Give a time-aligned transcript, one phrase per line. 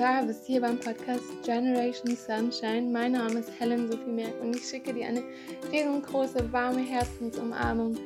[0.00, 2.90] da bist, hier beim Podcast Generation Sunshine.
[2.90, 5.22] Mein Name ist Helen Sophie Merck und ich schicke dir eine
[5.70, 7.98] riesengroße, warme Herzensumarmung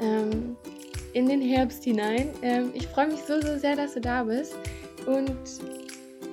[0.00, 0.56] ähm,
[1.12, 2.30] in den Herbst hinein.
[2.42, 4.56] Ähm, ich freue mich so, so sehr, dass du da bist
[5.06, 5.36] und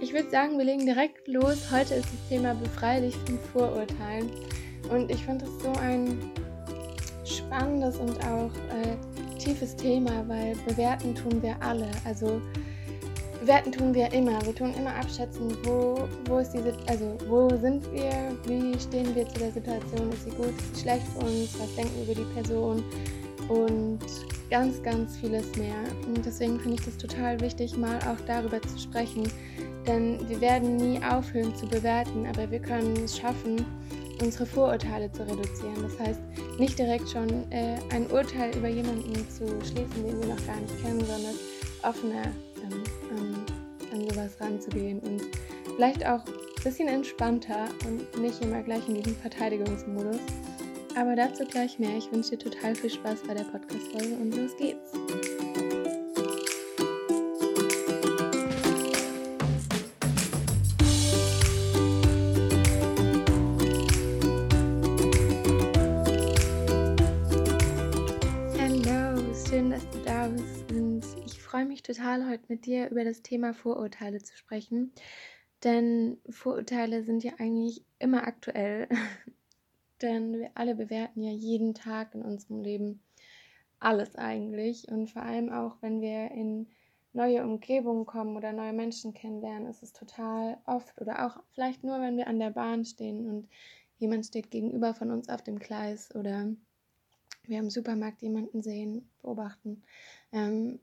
[0.02, 1.72] ich würde sagen, wir legen direkt los.
[1.72, 4.32] Heute ist das Thema Befreie dich von Vorurteilen
[4.90, 6.32] und ich finde das so ein
[7.23, 11.91] spannendes und auch äh, tiefes Thema, weil bewerten tun wir alle.
[12.04, 12.41] Also
[13.44, 14.42] Bewerten tun wir immer.
[14.46, 19.28] Wir tun immer abschätzen, wo, wo ist diese, also wo sind wir, wie stehen wir
[19.28, 22.22] zu der Situation, ist sie gut, ist sie schlecht für uns, was denken wir über
[22.22, 22.82] die Person
[23.50, 24.00] und
[24.50, 25.76] ganz, ganz vieles mehr.
[26.08, 29.24] Und deswegen finde ich das total wichtig, mal auch darüber zu sprechen.
[29.86, 33.66] Denn wir werden nie aufhören zu bewerten, aber wir können es schaffen,
[34.22, 35.82] unsere Vorurteile zu reduzieren.
[35.82, 36.22] Das heißt,
[36.60, 40.82] nicht direkt schon äh, ein Urteil über jemanden zu schließen, den wir noch gar nicht
[40.82, 41.35] kennen, sondern
[41.82, 42.32] offener
[44.14, 45.22] sowas ranzugehen und
[45.76, 50.20] vielleicht auch ein bisschen entspannter und nicht immer gleich in diesem Verteidigungsmodus.
[50.96, 51.98] Aber dazu gleich mehr.
[51.98, 54.91] Ich wünsche dir total viel Spaß bei der Podcast-Folge und los geht's.
[71.94, 74.91] Total, heute mit dir über das Thema Vorurteile zu sprechen.
[75.63, 78.88] Denn Vorurteile sind ja eigentlich immer aktuell.
[80.02, 83.02] Denn wir alle bewerten ja jeden Tag in unserem Leben
[83.80, 84.88] alles eigentlich.
[84.88, 86.68] Und vor allem auch, wenn wir in
[87.13, 92.02] neue Umgebungen kommen oder neue Menschen kennenlernen, ist es total oft oder auch vielleicht nur,
[92.02, 93.47] wenn wir an der Bahn stehen und
[94.00, 96.47] jemand steht gegenüber von uns auf dem Gleis oder
[97.44, 99.84] wir im Supermarkt jemanden sehen, beobachten,
[100.31, 100.79] ähm,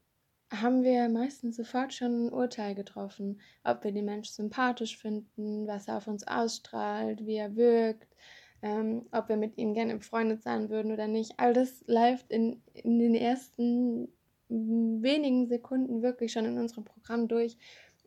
[0.50, 5.88] haben wir meistens sofort schon ein Urteil getroffen, ob wir den Mensch sympathisch finden, was
[5.88, 8.16] er auf uns ausstrahlt, wie er wirkt,
[8.62, 11.34] ähm, ob wir mit ihm gerne befreundet sein würden oder nicht.
[11.38, 14.08] All das läuft in, in den ersten
[14.48, 17.56] wenigen Sekunden wirklich schon in unserem Programm durch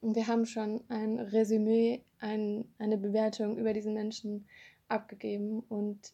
[0.01, 4.47] und wir haben schon ein Resümee, ein, eine Bewertung über diesen Menschen
[4.89, 6.13] abgegeben und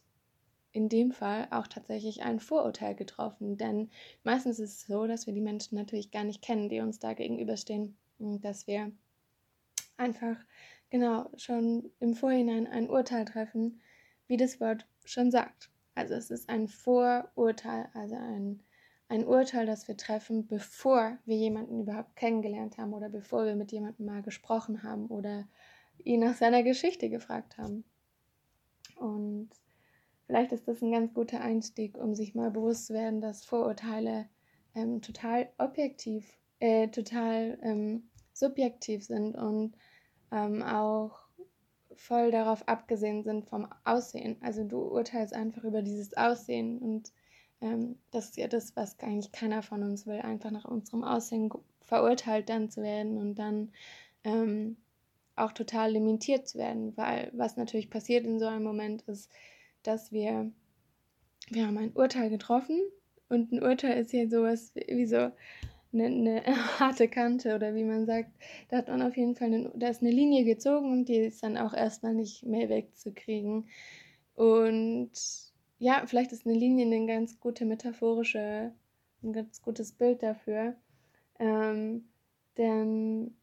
[0.72, 3.56] in dem Fall auch tatsächlich ein Vorurteil getroffen.
[3.56, 3.90] Denn
[4.22, 7.12] meistens ist es so, dass wir die Menschen natürlich gar nicht kennen, die uns da
[7.14, 7.96] gegenüberstehen.
[8.18, 8.92] Und dass wir
[9.96, 10.36] einfach
[10.90, 13.80] genau schon im Vorhinein ein Urteil treffen,
[14.26, 15.70] wie das Wort schon sagt.
[15.94, 18.62] Also es ist ein Vorurteil, also ein,
[19.08, 23.72] ein Urteil, das wir treffen, bevor wir jemanden überhaupt kennengelernt haben oder bevor wir mit
[23.72, 25.48] jemandem mal gesprochen haben oder
[26.04, 27.84] ihn nach seiner Geschichte gefragt haben.
[28.96, 29.50] Und
[30.30, 34.28] Vielleicht ist das ein ganz guter Einstieg, um sich mal bewusst zu werden, dass Vorurteile
[34.76, 36.24] ähm, total objektiv,
[36.60, 39.74] äh, total ähm, subjektiv sind und
[40.30, 41.18] ähm, auch
[41.96, 44.36] voll darauf abgesehen sind vom Aussehen.
[44.40, 47.12] Also du urteilst einfach über dieses Aussehen und
[47.60, 51.50] ähm, das ist ja das, was eigentlich keiner von uns will, einfach nach unserem Aussehen
[51.80, 53.72] verurteilt dann zu werden und dann
[54.22, 54.76] ähm,
[55.34, 59.28] auch total limitiert zu werden, weil was natürlich passiert in so einem Moment ist,
[59.82, 60.50] dass wir,
[61.50, 62.80] wir haben ein Urteil getroffen
[63.28, 65.30] und ein Urteil ist ja sowas wie so
[65.92, 66.42] eine, eine,
[66.78, 68.30] harte Kante oder wie man sagt,
[68.68, 71.42] da hat man auf jeden Fall, eine, da ist eine Linie gezogen und die ist
[71.42, 73.68] dann auch erstmal nicht mehr wegzukriegen.
[74.34, 75.10] Und
[75.78, 78.72] ja, vielleicht ist eine Linie eine ganz gute metaphorische,
[79.22, 80.76] ein ganz gutes Bild dafür.
[81.38, 82.04] Ähm,
[82.56, 83.34] denn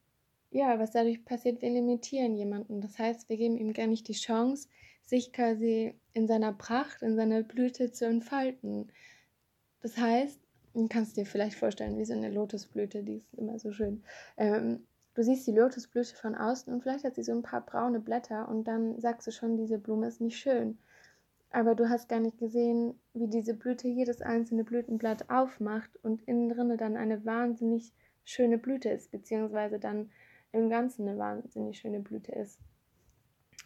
[0.51, 2.81] ja, was dadurch passiert, wir limitieren jemanden.
[2.81, 4.69] Das heißt, wir geben ihm gar nicht die Chance,
[5.07, 8.91] sich quasi in seiner Pracht, in seiner Blüte zu entfalten.
[9.81, 10.40] Das heißt,
[10.73, 14.03] du kannst dir vielleicht vorstellen, wie so eine Lotusblüte, die ist immer so schön.
[14.35, 14.85] Ähm,
[15.16, 18.50] du siehst die Lotusblüte von außen und vielleicht hat sie so ein paar braune Blätter
[18.50, 20.77] und dann sagst du schon, diese Blume ist nicht schön.
[21.51, 26.50] Aber du hast gar nicht gesehen, wie diese Blüte jedes einzelne Blütenblatt aufmacht und innen
[26.50, 27.94] drinne dann eine wahnsinnig
[28.25, 30.12] schöne Blüte ist, beziehungsweise dann
[30.51, 32.60] im Ganzen eine wahnsinnig schöne Blüte ist.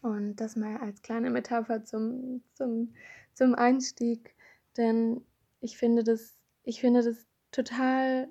[0.01, 2.93] Und das mal als kleine Metapher zum, zum,
[3.33, 4.35] zum Einstieg,
[4.77, 5.23] denn
[5.59, 8.27] ich finde das, ich finde das total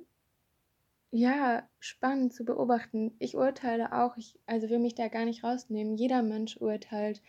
[1.12, 3.14] ja, spannend zu beobachten.
[3.18, 5.96] Ich urteile auch, ich also will mich da gar nicht rausnehmen.
[5.96, 7.20] Jeder Mensch urteilt.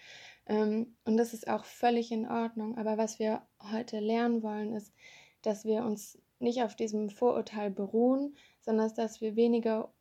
[0.45, 2.77] Ähm, und das ist auch völlig in Ordnung.
[2.77, 3.41] Aber was wir
[3.71, 4.93] heute lernen wollen, ist,
[5.41, 9.91] dass wir uns nicht auf diesem Vorurteil beruhen, sondern dass wir weniger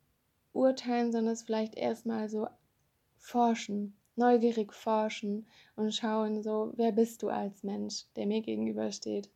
[0.53, 2.47] urteilen, sondern es vielleicht erstmal so
[3.17, 9.29] forschen neugierig forschen und schauen, so, wer bist du als Mensch, der mir gegenübersteht.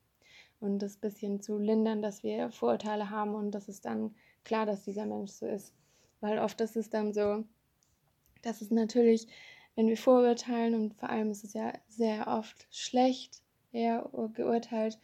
[0.59, 4.83] Und das bisschen zu lindern, dass wir Vorurteile haben und das ist dann klar, dass
[4.83, 5.73] dieser Mensch so ist.
[6.21, 7.43] Weil oft ist es dann so,
[8.45, 9.27] Das ist natürlich,
[9.75, 13.41] wenn wir vorurteilen und vor allem ist es ja sehr oft schlecht
[13.71, 14.99] eher geurteilt,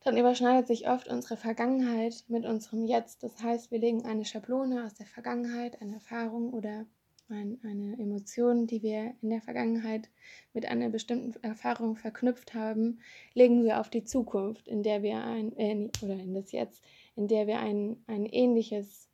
[0.00, 3.22] dann überschneidet sich oft unsere Vergangenheit mit unserem Jetzt.
[3.22, 6.86] Das heißt, wir legen eine Schablone aus der Vergangenheit, eine Erfahrung oder
[7.28, 10.08] ein, eine Emotion, die wir in der Vergangenheit
[10.52, 13.00] mit einer bestimmten Erfahrung verknüpft haben,
[13.34, 16.84] legen wir auf die Zukunft, in der wir ein, äh, oder in das Jetzt,
[17.16, 19.08] in der wir ein, ein ähnliches,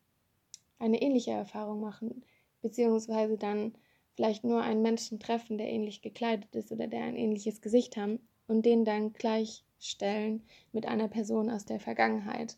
[0.78, 2.24] eine ähnliche Erfahrung machen,
[2.60, 3.74] beziehungsweise dann
[4.14, 8.20] vielleicht nur einen Menschen treffen, der ähnlich gekleidet ist oder der ein ähnliches Gesicht haben
[8.46, 10.42] und den dann gleichstellen
[10.72, 12.56] mit einer Person aus der Vergangenheit.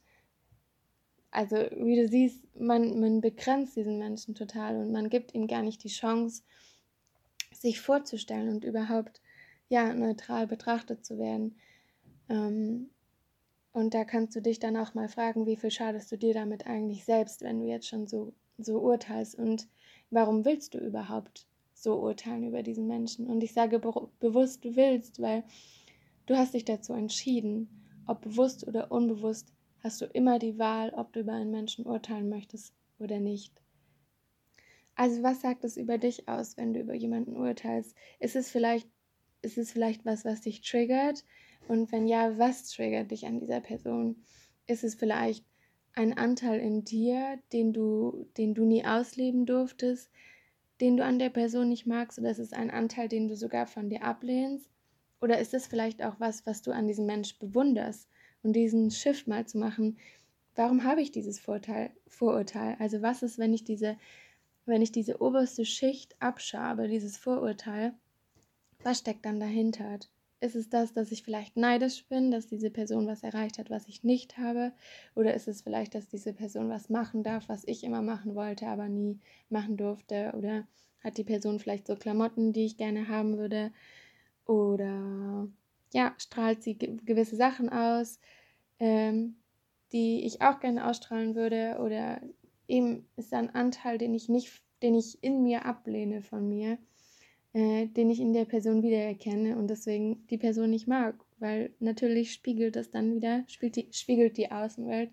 [1.35, 5.63] Also wie du siehst, man, man begrenzt diesen Menschen total und man gibt ihm gar
[5.63, 6.43] nicht die Chance,
[7.53, 9.21] sich vorzustellen und überhaupt
[9.69, 11.57] ja neutral betrachtet zu werden.
[12.29, 12.91] Ähm,
[13.73, 16.67] und da kannst du dich dann auch mal fragen, wie viel schadest du dir damit
[16.67, 19.67] eigentlich selbst, wenn du jetzt schon so, so urteilst und
[20.11, 23.27] warum willst du überhaupt so urteilen über diesen Menschen?
[23.27, 25.43] Und ich sage be bewusst, du willst, weil
[26.27, 27.69] Du hast dich dazu entschieden,
[28.07, 29.53] ob bewusst oder unbewusst,
[29.85, 33.53] hast du immer die Wahl, ob du über einen Menschen urteilen möchtest oder nicht.
[34.97, 37.95] Also was sagt es über dich aus, wenn du über jemanden urteilst?
[38.19, 38.89] Ist es vielleicht,
[39.43, 41.25] ist es vielleicht was, was dich triggert?
[41.69, 44.25] Und wenn ja, was triggert dich an dieser Person?
[44.67, 45.45] Ist es vielleicht
[45.93, 50.11] ein Anteil in dir, den du, den du nie ausleben durftest,
[50.81, 53.67] den du an der Person nicht magst, oder ist es ein Anteil, den du sogar
[53.67, 54.71] von dir ablehnst?
[55.21, 58.09] Oder ist es vielleicht auch was, was du an diesem Mensch bewunderst?
[58.45, 59.97] Und diesen Shift mal zu machen,
[60.55, 62.77] warum habe ich dieses Vorteil, Vorurteil?
[62.79, 63.97] Also was ist, wenn ich diese,
[64.67, 67.95] wenn ich diese oberste Schicht abschabe, dieses Vorurteil,
[68.83, 69.99] was steckt dann dahinter?
[70.41, 73.89] Ist es das, dass ich vielleicht neidisch bin, dass diese Person was erreicht hat, was
[73.89, 74.73] ich nicht habe?
[75.15, 78.67] Oder ist es vielleicht, dass diese Person was machen darf, was ich immer machen wollte,
[78.67, 79.19] aber nie
[79.49, 80.35] machen durfte?
[80.37, 80.67] Oder
[81.03, 83.73] hat die Person vielleicht so Klamotten, die ich gerne haben würde?
[84.45, 85.01] Oder
[85.95, 88.19] ja, strahlt sie gewisse Sachen aus,
[88.81, 89.37] ähm,
[89.93, 91.79] die ich auch gerne ausstrahlen würde.
[91.81, 92.21] Oder
[92.67, 96.79] eben ist da ein Anteil, den ich nicht, den ich in mir ablehne von mir,
[97.53, 101.15] äh, den ich in der Person wiedererkenne und deswegen die Person nicht mag.
[101.39, 105.11] Weil natürlich spiegelt das dann wieder, spiegelt die, spiegelt die Außenwelt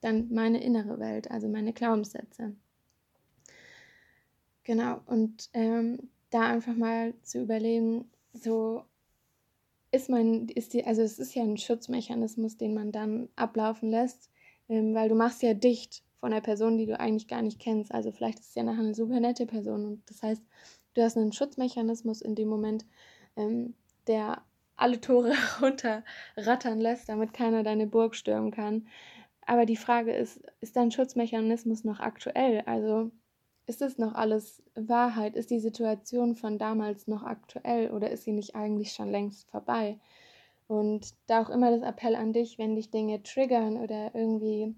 [0.00, 2.56] dann meine innere Welt, also meine Glaubenssätze.
[4.64, 8.84] Genau, und ähm, da einfach mal zu überlegen, so
[9.90, 14.30] ist man, ist die, also es ist ja ein Schutzmechanismus, den man dann ablaufen lässt,
[14.68, 17.92] ähm, weil du machst ja dicht von einer Person, die du eigentlich gar nicht kennst.
[17.92, 20.42] Also vielleicht ist es ja nachher eine super nette Person und das heißt,
[20.94, 22.84] du hast einen Schutzmechanismus in dem Moment,
[23.36, 23.74] ähm,
[24.06, 24.42] der
[24.76, 25.32] alle Tore
[25.62, 28.88] runterrattern lässt, damit keiner deine Burg stürmen kann.
[29.46, 32.62] Aber die Frage ist, ist dein Schutzmechanismus noch aktuell?
[32.66, 33.10] Also
[33.68, 35.36] ist es noch alles Wahrheit?
[35.36, 40.00] Ist die Situation von damals noch aktuell oder ist sie nicht eigentlich schon längst vorbei?
[40.68, 44.74] Und da auch immer das Appell an dich, wenn dich Dinge triggern oder irgendwie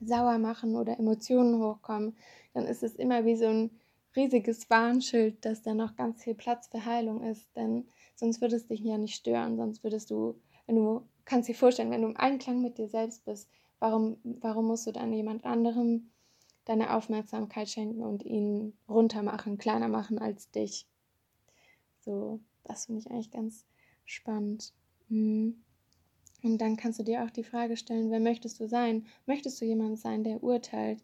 [0.00, 2.16] sauer machen oder Emotionen hochkommen,
[2.52, 3.70] dann ist es immer wie so ein
[4.16, 7.54] riesiges Warnschild, dass da noch ganz viel Platz für Heilung ist.
[7.54, 10.34] Denn sonst würde es dich ja nicht stören, sonst würdest du,
[10.66, 14.66] wenn du kannst dir vorstellen, wenn du im Einklang mit dir selbst bist, warum, warum
[14.66, 16.10] musst du dann jemand anderem
[16.70, 20.86] deine Aufmerksamkeit schenken und ihn runter machen, kleiner machen als dich.
[21.98, 23.66] So, das finde ich eigentlich ganz
[24.04, 24.72] spannend.
[25.08, 25.64] Mhm.
[26.44, 29.04] Und dann kannst du dir auch die Frage stellen, wer möchtest du sein?
[29.26, 31.02] Möchtest du jemand sein, der urteilt?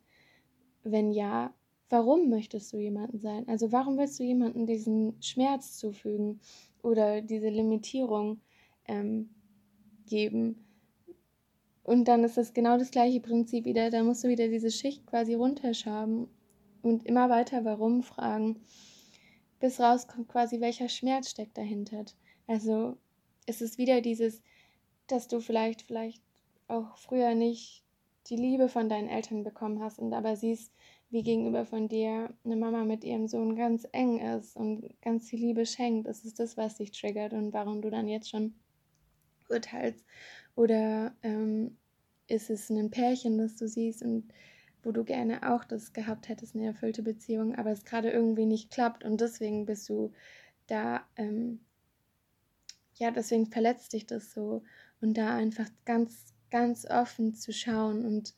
[0.85, 1.53] Wenn ja,
[1.89, 3.49] warum möchtest du jemanden sein?
[3.49, 6.41] Also warum willst du jemanden diesen Schmerz zufügen
[6.81, 8.41] oder diese Limitierung
[8.87, 9.31] ähm,
[10.07, 10.66] geben?
[11.87, 13.91] Und dann ist das genau das gleiche Prinzip wieder.
[13.91, 16.27] Da musst du wieder diese Schicht quasi runterschaben
[16.83, 18.61] und immer weiter warum fragen,
[19.61, 22.05] bis rauskommt quasi, welcher Schmerz steckt dahinter.
[22.49, 22.97] Also
[23.47, 24.43] ist es wieder dieses,
[25.07, 26.21] dass du vielleicht, vielleicht
[26.67, 27.85] auch früher nicht
[28.31, 30.73] die Liebe von deinen Eltern bekommen hast und aber siehst,
[31.11, 35.39] wie gegenüber von dir eine Mama mit ihrem Sohn ganz eng ist und ganz viel
[35.39, 36.09] Liebe schenkt.
[36.09, 38.57] Ist das, was dich triggert und warum du dann jetzt schon
[39.49, 40.05] urteilst.
[40.55, 41.77] Oder ähm,
[42.29, 44.33] ist es ein Pärchen, das du siehst und
[44.83, 48.71] wo du gerne auch das gehabt hättest, eine erfüllte Beziehung, aber es gerade irgendwie nicht
[48.71, 50.13] klappt und deswegen bist du
[50.69, 51.61] da, ähm,
[52.95, 54.63] ja, deswegen verletzt dich das so
[55.01, 58.35] und da einfach ganz, ganz offen zu schauen und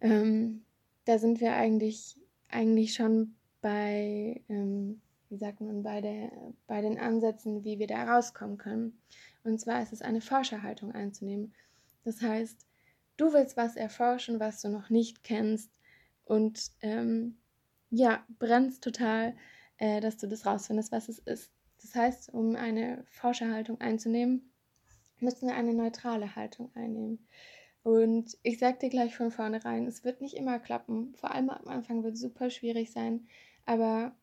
[0.00, 0.62] ähm,
[1.06, 2.16] da sind wir eigentlich,
[2.48, 6.30] eigentlich schon bei, ähm, wie sagt man, bei, der,
[6.66, 9.00] bei den Ansätzen, wie wir da rauskommen können.
[9.44, 11.54] Und zwar ist es eine Forscherhaltung einzunehmen.
[12.04, 12.66] Das heißt,
[13.16, 15.70] du willst was erforschen, was du noch nicht kennst
[16.24, 17.38] und ähm,
[17.90, 19.36] ja, brennst total,
[19.78, 21.50] äh, dass du das rausfindest, was es ist.
[21.80, 24.52] Das heißt, um eine Forscherhaltung einzunehmen,
[25.20, 27.26] müssen wir eine neutrale Haltung einnehmen.
[27.82, 31.14] Und ich sag dir gleich von vornherein, es wird nicht immer klappen.
[31.14, 33.26] Vor allem am Anfang wird es super schwierig sein.
[33.64, 34.14] Aber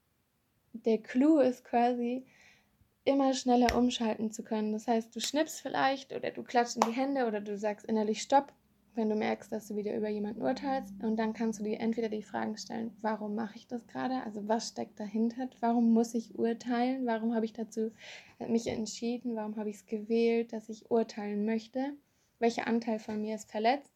[0.86, 2.26] der Clou ist quasi,
[3.08, 4.74] immer schneller umschalten zu können.
[4.74, 8.22] Das heißt, du schnippst vielleicht oder du klatschst in die Hände oder du sagst innerlich
[8.22, 8.52] Stopp,
[8.96, 10.94] wenn du merkst, dass du wieder über jemanden urteilst.
[11.02, 14.24] Und dann kannst du dir entweder die Fragen stellen, warum mache ich das gerade?
[14.24, 15.50] Also was steckt dahinter?
[15.62, 17.06] Warum muss ich urteilen?
[17.06, 17.92] Warum habe ich dazu
[18.40, 19.36] mich entschieden?
[19.36, 21.94] Warum habe ich es gewählt, dass ich urteilen möchte?
[22.40, 23.94] Welcher Anteil von mir ist verletzt?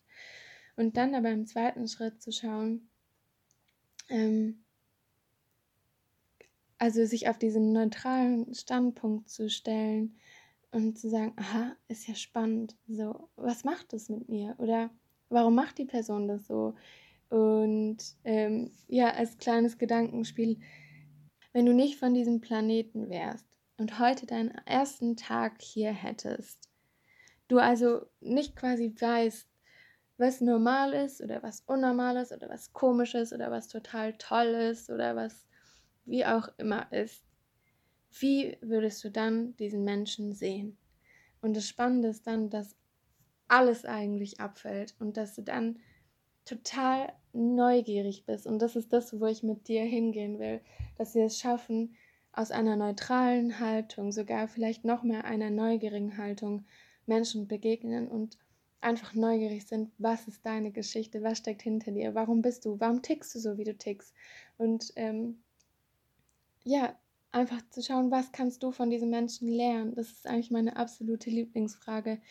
[0.77, 2.87] Und dann aber im zweiten Schritt zu schauen,
[4.07, 4.60] ähm,
[6.81, 10.17] also sich auf diesen neutralen Standpunkt zu stellen
[10.71, 12.75] und zu sagen, aha, ist ja spannend.
[12.87, 14.55] So, was macht das mit mir?
[14.57, 14.89] Oder
[15.29, 16.73] warum macht die Person das so?
[17.29, 20.59] Und ähm, ja, als kleines Gedankenspiel,
[21.53, 23.45] wenn du nicht von diesem Planeten wärst
[23.77, 26.67] und heute deinen ersten Tag hier hättest,
[27.47, 29.47] du also nicht quasi weißt,
[30.17, 34.47] was normal ist oder was unnormal ist oder was komisch ist oder was total toll
[34.47, 35.45] ist oder was
[36.05, 37.23] wie auch immer ist,
[38.19, 40.77] wie würdest du dann diesen Menschen sehen?
[41.41, 42.75] Und das Spannende ist dann, dass
[43.47, 45.79] alles eigentlich abfällt und dass du dann
[46.45, 48.47] total neugierig bist.
[48.47, 50.61] Und das ist das, wo ich mit dir hingehen will,
[50.97, 51.95] dass wir es schaffen,
[52.33, 56.65] aus einer neutralen Haltung, sogar vielleicht noch mehr einer neugierigen Haltung,
[57.05, 58.37] Menschen begegnen und
[58.79, 63.01] einfach neugierig sind, was ist deine Geschichte, was steckt hinter dir, warum bist du, warum
[63.01, 64.13] tickst du so, wie du tickst.
[64.57, 65.43] Und ähm,
[66.63, 66.95] ja,
[67.31, 69.95] einfach zu schauen, was kannst du von diesen Menschen lernen.
[69.95, 72.21] Das ist eigentlich meine absolute Lieblingsfrage.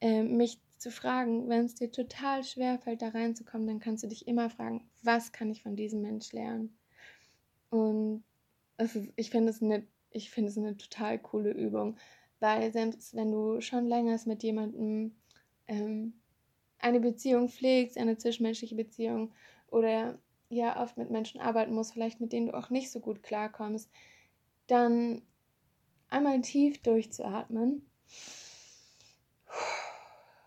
[0.00, 4.08] Äh, mich zu fragen, wenn es dir total schwer fällt, da reinzukommen, dann kannst du
[4.08, 6.76] dich immer fragen, was kann ich von diesem Mensch lernen?
[7.70, 8.24] Und
[8.76, 11.96] ist, ich finde es eine, ich eine total coole Übung,
[12.40, 15.14] weil selbst wenn du schon länger mit jemandem
[15.68, 16.14] ähm,
[16.78, 19.32] eine Beziehung pflegst, eine zwischenmenschliche Beziehung
[19.68, 23.22] oder ja oft mit Menschen arbeiten musst, vielleicht mit denen du auch nicht so gut
[23.22, 23.90] klarkommst,
[24.66, 25.22] dann
[26.08, 27.88] einmal tief durchzuatmen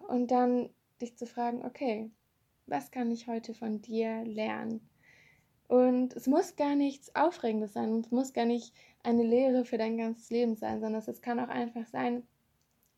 [0.07, 0.69] und dann
[1.01, 2.09] dich zu fragen, okay,
[2.65, 4.87] was kann ich heute von dir lernen?
[5.67, 8.73] Und es muss gar nichts Aufregendes sein es muss gar nicht
[9.03, 12.23] eine Lehre für dein ganzes Leben sein, sondern es kann auch einfach sein,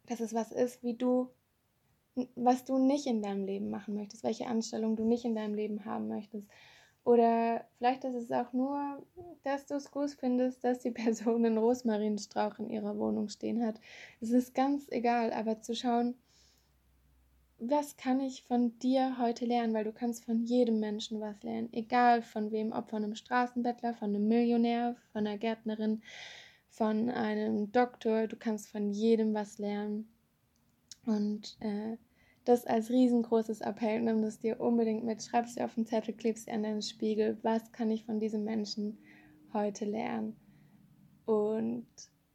[0.06, 1.30] dass es was ist, wie du,
[2.36, 5.86] was du nicht in deinem Leben machen möchtest, welche Anstellung du nicht in deinem Leben
[5.86, 6.48] haben möchtest.
[7.10, 9.02] Oder vielleicht ist es auch nur,
[9.42, 13.82] dass du es gut findest, dass die Person einen Rosmarinstrauch in ihrer Wohnung stehen hat.
[14.22, 16.14] Es ist ganz egal, aber zu schauen,
[17.58, 21.74] was kann ich von dir heute lernen, weil du kannst von jedem Menschen was lernen,
[21.74, 26.04] egal von wem, ob von einem Straßenbettler, von einem Millionär, von einer Gärtnerin,
[26.70, 30.08] von einem Doktor, du kannst von jedem was lernen.
[31.08, 31.98] Und äh,
[32.50, 36.16] das als riesengroßes Appell, nimm das dir unbedingt mit, schreib es dir auf den Zettel,
[36.16, 38.98] klebst dir an deinen Spiegel, was kann ich von diesem Menschen
[39.54, 40.36] heute lernen?
[41.26, 41.86] Und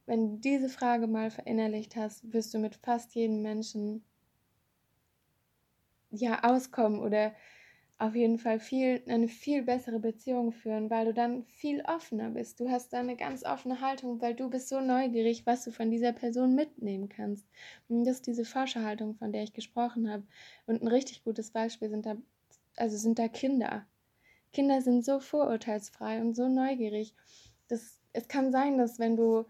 [0.05, 4.05] wenn du diese Frage mal verinnerlicht hast, wirst du mit fast jedem Menschen
[6.11, 7.33] ja auskommen oder
[7.97, 12.59] auf jeden Fall viel, eine viel bessere Beziehung führen, weil du dann viel offener bist.
[12.59, 15.89] Du hast da eine ganz offene Haltung, weil du bist so neugierig, was du von
[15.91, 17.47] dieser Person mitnehmen kannst.
[17.87, 20.23] Und das ist diese Forscherhaltung, von der ich gesprochen habe.
[20.65, 22.17] Und ein richtig gutes Beispiel sind da,
[22.75, 23.85] also sind da Kinder.
[24.51, 27.15] Kinder sind so vorurteilsfrei und so neugierig.
[27.69, 29.45] Das, es kann sein, dass wenn du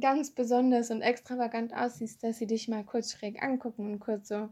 [0.00, 4.50] ganz besonders und extravagant aussiehst, dass sie dich mal kurz schräg angucken und kurz so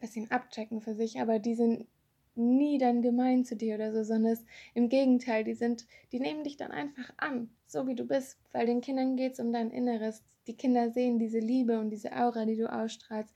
[0.00, 1.86] bisschen abchecken für sich, aber die sind
[2.34, 6.44] nie dann gemein zu dir oder so, sondern es, im Gegenteil, die sind, die nehmen
[6.44, 9.70] dich dann einfach an, so wie du bist, weil den Kindern geht es um dein
[9.70, 10.22] Inneres.
[10.46, 13.34] Die Kinder sehen diese Liebe und diese Aura, die du ausstrahlst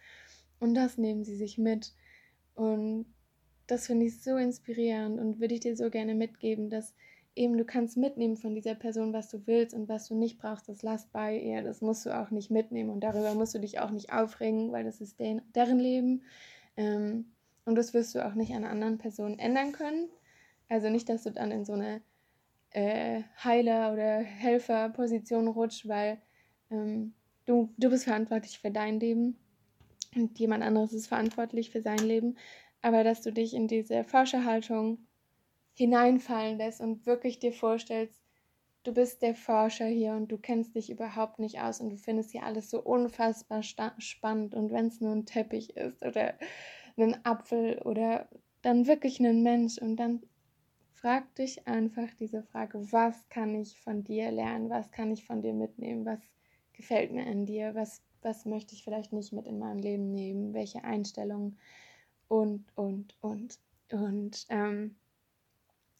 [0.61, 1.95] und das nehmen sie sich mit.
[2.55, 3.07] Und
[3.67, 6.95] das finde ich so inspirierend und würde ich dir so gerne mitgeben, dass
[7.41, 10.69] eben du kannst mitnehmen von dieser Person, was du willst und was du nicht brauchst,
[10.69, 11.63] das lass bei ihr.
[11.63, 14.85] Das musst du auch nicht mitnehmen und darüber musst du dich auch nicht aufregen, weil
[14.85, 16.23] das ist deren, deren Leben.
[16.77, 17.33] Ähm,
[17.65, 20.11] und das wirst du auch nicht an anderen Personen ändern können.
[20.69, 22.03] Also nicht, dass du dann in so eine
[22.71, 26.19] äh, Heiler- oder Helferposition rutscht, weil
[26.71, 27.15] ähm,
[27.47, 29.39] du, du bist verantwortlich für dein Leben
[30.15, 32.37] und jemand anderes ist verantwortlich für sein Leben.
[32.83, 34.99] Aber dass du dich in diese Forscherhaltung
[35.81, 38.21] hineinfallen lässt und wirklich dir vorstellst,
[38.83, 42.33] du bist der Forscher hier und du kennst dich überhaupt nicht aus und du findest
[42.33, 46.35] hier alles so unfassbar spannend und wenn es nur ein Teppich ist oder
[46.99, 48.29] ein Apfel oder
[48.61, 50.23] dann wirklich ein Mensch und dann
[50.93, 55.41] frag dich einfach diese Frage, was kann ich von dir lernen, was kann ich von
[55.41, 56.21] dir mitnehmen, was
[56.75, 60.53] gefällt mir an dir, was, was möchte ich vielleicht nicht mit in mein Leben nehmen,
[60.53, 61.59] welche Einstellungen
[62.29, 63.59] und, und, und.
[63.91, 64.97] Und ähm,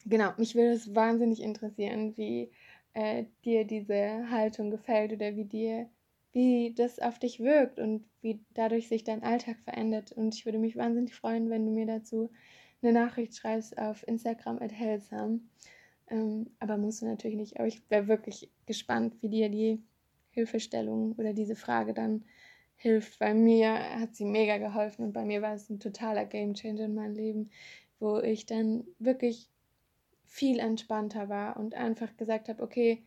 [0.05, 2.51] genau, mich würde es wahnsinnig interessieren, wie
[2.93, 5.89] äh, dir diese Haltung gefällt oder wie dir,
[6.33, 10.11] wie das auf dich wirkt und wie dadurch sich dein Alltag verändert.
[10.11, 12.31] Und ich würde mich wahnsinnig freuen, wenn du mir dazu
[12.81, 15.49] eine Nachricht schreibst auf Instagram at hellsam.
[16.09, 17.57] Ähm, aber musst du natürlich nicht.
[17.57, 19.81] Aber ich wäre wirklich gespannt, wie dir die
[20.31, 22.23] Hilfestellung oder diese Frage dann
[22.75, 23.19] hilft.
[23.19, 26.95] Bei mir hat sie mega geholfen und bei mir war es ein totaler Gamechanger in
[26.95, 27.49] meinem Leben,
[27.99, 29.50] wo ich dann wirklich
[30.31, 33.03] viel entspannter war und einfach gesagt habe, okay,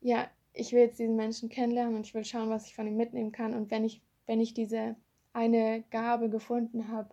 [0.00, 2.96] ja, ich will jetzt diesen Menschen kennenlernen und ich will schauen, was ich von ihm
[2.96, 3.54] mitnehmen kann.
[3.54, 4.94] Und wenn ich, wenn ich diese
[5.32, 7.08] eine Gabe gefunden habe,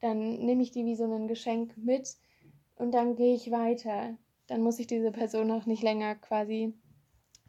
[0.00, 2.16] dann nehme ich die wie so ein Geschenk mit
[2.76, 4.16] und dann gehe ich weiter.
[4.46, 6.72] Dann muss ich diese Person auch nicht länger quasi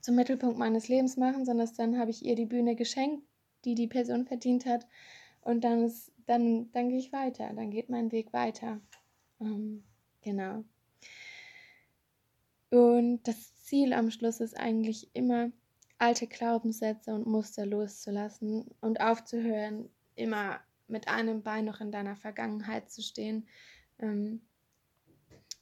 [0.01, 3.23] zum Mittelpunkt meines Lebens machen, sondern dann habe ich ihr die Bühne geschenkt,
[3.63, 4.85] die die Person verdient hat.
[5.39, 8.81] Und dann, ist, dann, dann gehe ich weiter, dann geht mein Weg weiter.
[9.39, 9.85] Ähm,
[10.21, 10.65] genau.
[12.69, 15.51] Und das Ziel am Schluss ist eigentlich immer,
[15.97, 22.89] alte Glaubenssätze und Muster loszulassen und aufzuhören, immer mit einem Bein noch in deiner Vergangenheit
[22.89, 23.47] zu stehen.
[23.99, 24.41] Ähm,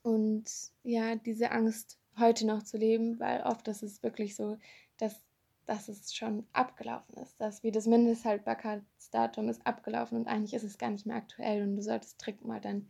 [0.02, 0.46] und
[0.84, 4.58] ja, diese Angst heute noch zu leben, weil oft ist es wirklich so,
[4.98, 5.22] dass,
[5.66, 10.78] dass es schon abgelaufen ist, dass wie das Mindesthaltbarkeitsdatum ist abgelaufen und eigentlich ist es
[10.78, 12.88] gar nicht mehr aktuell und du solltest dringend mal dein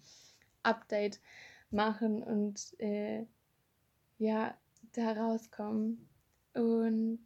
[0.64, 1.20] Update
[1.70, 3.26] machen und äh,
[4.24, 4.58] ja,
[4.94, 6.10] da rauskommen.
[6.54, 7.20] Und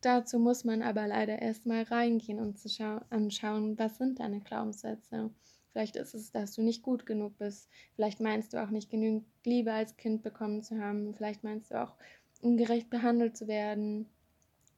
[0.00, 2.68] dazu muss man aber leider erstmal reingehen und zu
[3.10, 5.30] anschauen, was sind deine Glaubenssätze.
[5.70, 7.68] Vielleicht ist es, dass du nicht gut genug bist.
[7.94, 11.14] Vielleicht meinst du auch nicht genügend Liebe als Kind bekommen zu haben.
[11.14, 11.94] Vielleicht meinst du auch
[12.42, 14.10] ungerecht behandelt zu werden.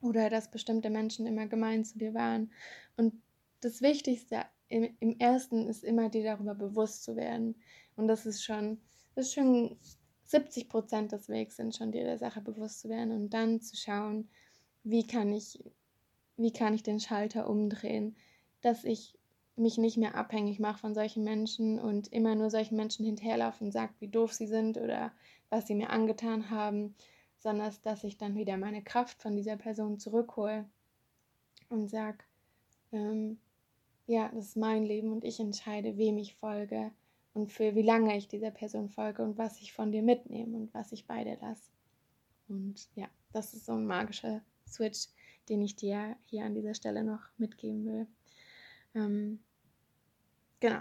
[0.01, 2.53] Oder dass bestimmte Menschen immer gemein zu dir waren.
[2.97, 3.15] Und
[3.61, 7.57] das Wichtigste im, im ersten ist immer, dir darüber bewusst zu werden.
[7.97, 8.79] Und das ist schon,
[9.15, 9.79] das ist schon
[10.25, 13.77] 70 Prozent des Wegs sind schon dir der Sache bewusst zu werden und dann zu
[13.77, 14.29] schauen,
[14.83, 15.63] wie kann ich,
[16.37, 18.17] wie kann ich den Schalter umdrehen,
[18.63, 19.19] dass ich
[19.57, 23.73] mich nicht mehr abhängig mache von solchen Menschen und immer nur solchen Menschen hinterherlaufe und
[23.73, 25.13] sage, wie doof sie sind oder
[25.49, 26.95] was sie mir angetan haben,
[27.39, 30.65] sondern dass ich dann wieder meine Kraft von dieser Person zurückhole
[31.69, 32.19] und sage,
[32.91, 33.39] ähm,
[34.07, 36.91] ja, das ist mein Leben und ich entscheide, wem ich folge
[37.35, 40.73] und für wie lange ich dieser Person folge und was ich von dir mitnehme und
[40.73, 41.71] was ich bei dir lasse.
[42.49, 45.09] Und ja, das ist so ein magischer Switch,
[45.49, 48.07] den ich dir hier an dieser Stelle noch mitgeben will.
[48.95, 49.41] Ähm,
[50.61, 50.81] genau.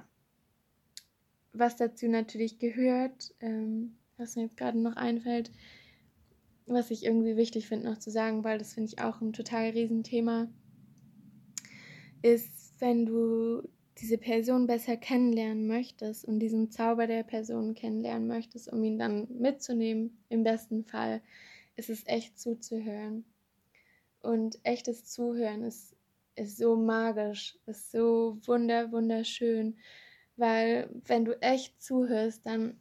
[1.51, 5.51] Was dazu natürlich gehört, ähm, was mir jetzt gerade noch einfällt,
[6.65, 9.69] was ich irgendwie wichtig finde noch zu sagen, weil das finde ich auch ein total
[9.71, 10.47] Riesenthema,
[12.21, 13.67] ist, wenn du
[13.99, 19.27] diese Person besser kennenlernen möchtest und diesen Zauber der Person kennenlernen möchtest, um ihn dann
[19.29, 21.21] mitzunehmen, im besten Fall,
[21.75, 23.25] ist es echt zuzuhören.
[24.21, 25.95] Und echtes Zuhören ist,
[26.35, 29.77] ist so magisch, ist so wunder, wunderschön,
[30.37, 32.79] weil wenn du echt zuhörst, dann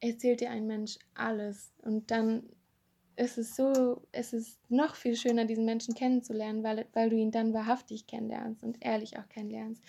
[0.00, 2.42] erzählt dir ein Mensch alles und dann
[3.16, 7.30] ist es so, es ist noch viel schöner, diesen Menschen kennenzulernen, weil, weil du ihn
[7.30, 9.82] dann wahrhaftig kennenlernst und ehrlich auch kennenlernst.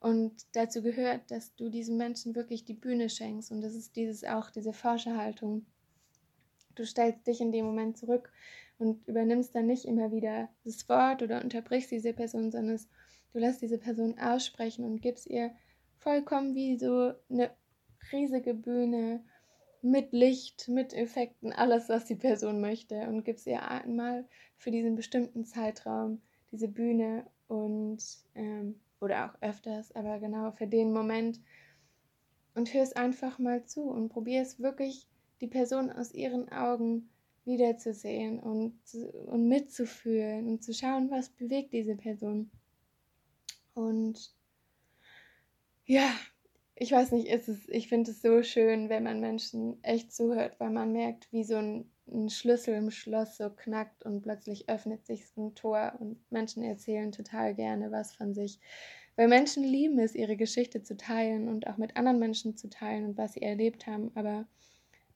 [0.00, 3.50] Und dazu gehört, dass du diesen Menschen wirklich die Bühne schenkst.
[3.50, 5.66] Und das ist dieses auch, diese Forscherhaltung.
[6.74, 8.30] Du stellst dich in dem Moment zurück
[8.78, 12.78] und übernimmst dann nicht immer wieder das Wort oder unterbrichst diese Person, sondern
[13.32, 15.52] du lässt diese Person aussprechen und gibst ihr
[15.98, 17.50] vollkommen wie so eine
[18.12, 19.24] riesige Bühne
[19.82, 24.26] mit Licht, mit Effekten, alles, was die Person möchte und gibst ihr einmal
[24.58, 28.02] für diesen bestimmten Zeitraum diese Bühne und
[28.34, 31.40] ähm, oder auch öfters, aber genau für den Moment
[32.54, 35.06] und hörst einfach mal zu und probierst wirklich
[35.40, 37.10] die Person aus ihren Augen
[37.44, 38.78] wiederzusehen und,
[39.26, 42.50] und mitzufühlen und zu schauen, was bewegt diese Person.
[43.74, 44.34] Und
[45.84, 46.10] ja,
[46.74, 50.58] ich weiß nicht, ist es, ich finde es so schön, wenn man Menschen echt zuhört,
[50.58, 55.06] weil man merkt, wie so ein, ein Schlüssel im Schloss so knackt und plötzlich öffnet
[55.06, 58.60] sich ein Tor und Menschen erzählen total gerne was von sich.
[59.16, 63.06] Weil Menschen lieben es, ihre Geschichte zu teilen und auch mit anderen Menschen zu teilen
[63.06, 64.46] und was sie erlebt haben, aber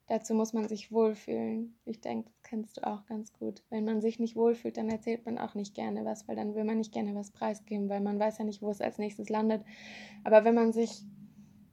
[0.06, 1.78] dazu muss man sich wohlfühlen.
[1.84, 3.62] Ich denke, das kennst du auch ganz gut.
[3.70, 6.64] Wenn man sich nicht wohlfühlt, dann erzählt man auch nicht gerne was, weil dann will
[6.64, 9.62] man nicht gerne was preisgeben, weil man weiß ja nicht, wo es als nächstes landet.
[10.24, 11.04] Aber wenn man sich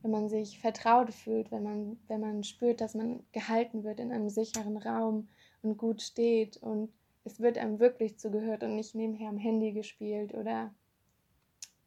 [0.02, 4.12] wenn man sich vertraut fühlt, wenn man, wenn man spürt, dass man gehalten wird in
[4.12, 5.28] einem sicheren Raum
[5.62, 6.92] und gut steht und
[7.24, 10.74] es wird einem wirklich zugehört und nicht nebenher am Handy gespielt oder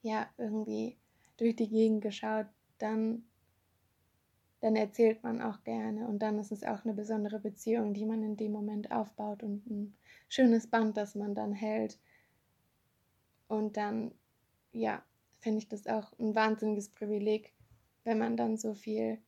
[0.03, 0.96] ja, irgendwie
[1.37, 2.46] durch die Gegend geschaut,
[2.79, 3.25] dann,
[4.61, 8.23] dann erzählt man auch gerne und dann ist es auch eine besondere Beziehung, die man
[8.23, 9.96] in dem Moment aufbaut und ein
[10.29, 11.99] schönes Band, das man dann hält.
[13.49, 14.12] Und dann,
[14.73, 15.03] ja,
[15.40, 17.55] finde ich das auch ein wahnsinniges Privileg,
[18.04, 19.18] wenn man dann so viel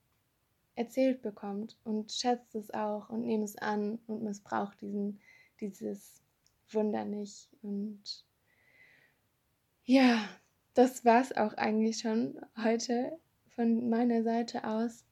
[0.75, 5.21] erzählt bekommt und schätzt es auch und nimmt es an und missbraucht diesen,
[5.61, 6.23] dieses
[6.71, 7.49] Wunder nicht.
[7.63, 8.03] Und
[9.85, 10.29] ja,
[10.75, 15.05] das war es auch eigentlich schon heute von meiner Seite aus.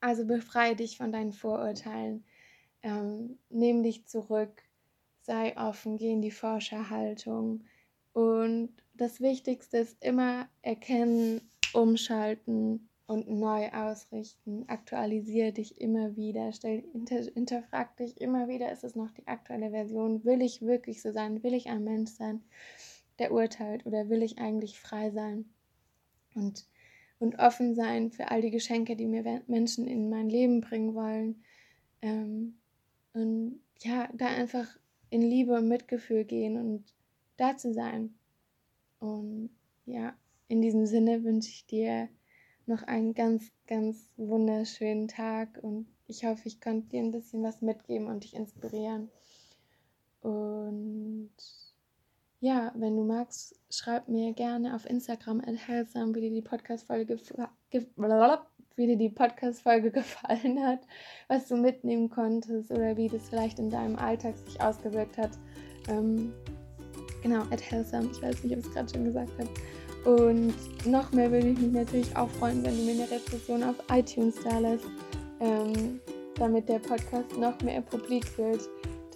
[0.00, 2.24] Also befreie dich von deinen Vorurteilen,
[2.82, 4.62] ähm, nimm dich zurück,
[5.22, 7.64] sei offen, geh in die Forscherhaltung.
[8.12, 11.40] Und das Wichtigste ist immer erkennen,
[11.76, 14.64] umschalten und neu ausrichten.
[14.68, 19.70] Aktualisiere dich immer wieder, stell, hinter, hinterfrag dich immer wieder, ist es noch die aktuelle
[19.70, 20.24] Version?
[20.24, 21.42] Will ich wirklich so sein?
[21.42, 22.42] Will ich ein Mensch sein?
[23.18, 25.46] der urteilt oder will ich eigentlich frei sein
[26.34, 26.66] und,
[27.18, 31.42] und offen sein für all die Geschenke, die mir Menschen in mein Leben bringen wollen.
[32.02, 32.58] Ähm,
[33.14, 34.66] und ja, da einfach
[35.10, 36.84] in Liebe und Mitgefühl gehen und
[37.36, 38.14] da zu sein.
[38.98, 39.50] Und
[39.86, 40.14] ja,
[40.48, 42.08] in diesem Sinne wünsche ich dir
[42.66, 47.62] noch einen ganz, ganz wunderschönen Tag und ich hoffe, ich konnte dir ein bisschen was
[47.62, 49.10] mitgeben und dich inspirieren.
[50.20, 51.30] Und
[52.40, 57.18] ja, wenn du magst, schreib mir gerne auf Instagram Hellsam, wie dir die Podcast-Folge
[58.76, 60.80] wie dir die Podcast-Folge gefallen hat,
[61.28, 65.30] was du mitnehmen konntest oder wie das vielleicht in deinem Alltag sich ausgewirkt hat.
[65.88, 66.32] Ähm,
[67.22, 69.50] genau, at Hellsam, ich weiß nicht, ob ich es gerade schon gesagt habe.
[70.06, 70.54] Und
[70.86, 74.36] noch mehr würde ich mich natürlich auch freuen, wenn du mir eine Rezession auf iTunes
[74.44, 74.84] da lässt,
[75.40, 76.00] ähm,
[76.36, 78.60] damit der Podcast noch mehr publik wird.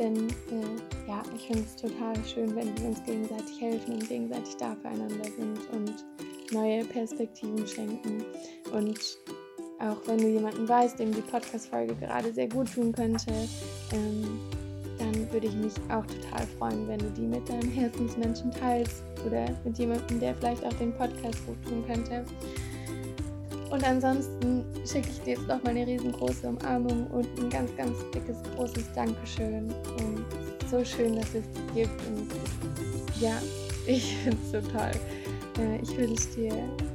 [0.01, 4.57] Denn äh, ja, ich finde es total schön, wenn wir uns gegenseitig helfen und gegenseitig
[4.57, 6.05] da füreinander sind und
[6.53, 8.25] neue Perspektiven schenken.
[8.73, 8.99] Und
[9.79, 13.31] auch wenn du jemanden weißt, dem die Podcast-Folge gerade sehr gut tun könnte,
[13.93, 14.41] ähm,
[15.13, 19.47] dann würde ich mich auch total freuen, wenn du die mit deinem Herzensmenschen teilst oder
[19.65, 22.25] mit jemandem, der vielleicht auch den Podcast gut tun könnte.
[23.71, 27.97] Und ansonsten schicke ich dir jetzt noch mal eine riesengroße Umarmung und ein ganz, ganz
[28.13, 29.73] dickes, großes Dankeschön.
[29.99, 30.25] Und
[30.69, 32.07] so schön, dass es dich gibt.
[32.09, 32.29] Und
[33.21, 33.41] ja,
[33.87, 34.91] ich finde es so toll.
[35.59, 36.53] Äh, ich wünsche dir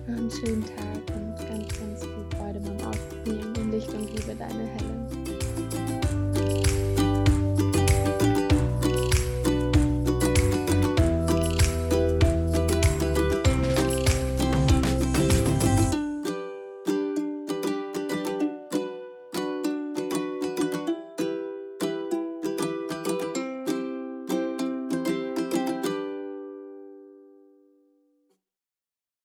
[0.08, 4.68] einen schönen Tag und ganz, ganz viel Freude beim Aufnehmen in Licht und Liebe, deine
[4.68, 6.25] Helen.